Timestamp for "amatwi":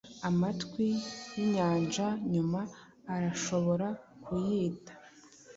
0.29-0.87